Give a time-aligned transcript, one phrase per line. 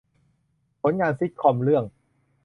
[0.81, 1.83] ผลงานซิตคอมเรื่อง